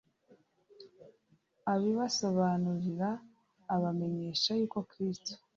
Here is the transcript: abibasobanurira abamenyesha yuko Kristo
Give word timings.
abibasobanurira 1.73 3.09
abamenyesha 3.75 4.51
yuko 4.59 4.79
Kristo 4.89 5.31